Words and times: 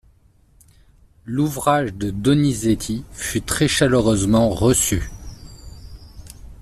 L'ouvrage 1.25 1.93
de 1.93 2.09
Donizetti 2.09 3.05
fut 3.11 3.43
très 3.43 3.67
chaleureusement 3.67 4.49
reçu. 4.49 5.11